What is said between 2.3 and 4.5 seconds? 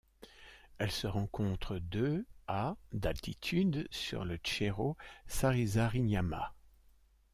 à d'altitude sur le